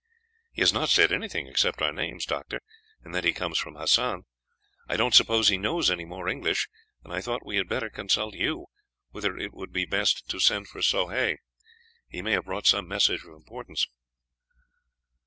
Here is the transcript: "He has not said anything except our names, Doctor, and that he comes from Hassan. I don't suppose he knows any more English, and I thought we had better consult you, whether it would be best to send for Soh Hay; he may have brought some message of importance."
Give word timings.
"He 0.51 0.63
has 0.63 0.73
not 0.73 0.89
said 0.89 1.11
anything 1.11 1.45
except 1.45 1.79
our 1.79 1.91
names, 1.93 2.25
Doctor, 2.25 2.61
and 3.03 3.13
that 3.13 3.23
he 3.23 3.33
comes 3.33 3.59
from 3.59 3.75
Hassan. 3.75 4.23
I 4.89 4.97
don't 4.97 5.13
suppose 5.13 5.49
he 5.49 5.59
knows 5.59 5.91
any 5.91 6.05
more 6.05 6.27
English, 6.27 6.67
and 7.03 7.13
I 7.13 7.21
thought 7.21 7.45
we 7.45 7.57
had 7.57 7.69
better 7.69 7.91
consult 7.91 8.33
you, 8.33 8.65
whether 9.11 9.37
it 9.37 9.53
would 9.53 9.71
be 9.71 9.85
best 9.85 10.27
to 10.29 10.39
send 10.39 10.69
for 10.69 10.81
Soh 10.81 11.09
Hay; 11.09 11.37
he 12.09 12.23
may 12.23 12.31
have 12.31 12.45
brought 12.45 12.65
some 12.65 12.87
message 12.87 13.23
of 13.25 13.29
importance." 13.35 13.85